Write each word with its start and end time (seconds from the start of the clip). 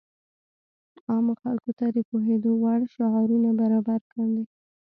عامو 1.09 1.33
خلکو 1.41 1.71
ته 1.79 1.85
د 1.95 1.97
پوهېدو 2.09 2.51
وړ 2.61 2.79
شعارونه 2.95 3.49
برابر 3.61 3.99
کاندي. 4.13 4.45